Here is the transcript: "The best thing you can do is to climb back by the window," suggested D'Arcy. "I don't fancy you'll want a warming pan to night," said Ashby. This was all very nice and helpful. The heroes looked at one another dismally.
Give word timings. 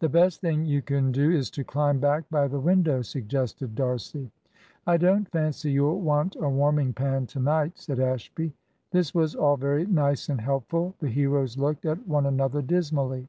"The 0.00 0.08
best 0.10 0.42
thing 0.42 0.66
you 0.66 0.82
can 0.82 1.10
do 1.10 1.30
is 1.30 1.48
to 1.52 1.64
climb 1.64 1.98
back 1.98 2.28
by 2.28 2.46
the 2.46 2.60
window," 2.60 3.00
suggested 3.00 3.74
D'Arcy. 3.74 4.30
"I 4.86 4.98
don't 4.98 5.26
fancy 5.30 5.72
you'll 5.72 6.02
want 6.02 6.36
a 6.36 6.46
warming 6.50 6.92
pan 6.92 7.26
to 7.28 7.40
night," 7.40 7.78
said 7.78 8.00
Ashby. 8.00 8.52
This 8.90 9.14
was 9.14 9.34
all 9.34 9.56
very 9.56 9.86
nice 9.86 10.28
and 10.28 10.42
helpful. 10.42 10.94
The 10.98 11.08
heroes 11.08 11.56
looked 11.56 11.86
at 11.86 12.06
one 12.06 12.26
another 12.26 12.60
dismally. 12.60 13.28